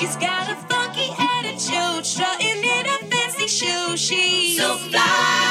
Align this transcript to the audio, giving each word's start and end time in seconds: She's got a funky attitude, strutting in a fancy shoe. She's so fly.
She's 0.00 0.16
got 0.16 0.50
a 0.50 0.54
funky 0.54 1.10
attitude, 1.18 2.06
strutting 2.06 2.64
in 2.64 2.86
a 2.86 2.98
fancy 3.10 3.46
shoe. 3.46 3.98
She's 3.98 4.56
so 4.56 4.78
fly. 4.78 5.49